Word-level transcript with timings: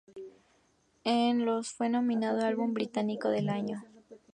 En 1.03 1.45
los 1.45 1.73
fue 1.73 1.87
nominado 1.87 2.41
a 2.41 2.47
"Álbum 2.47 2.73
Británico 2.73 3.29
del 3.29 3.49
Año". 3.49 3.83